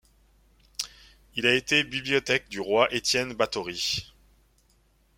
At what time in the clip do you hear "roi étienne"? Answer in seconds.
2.59-3.33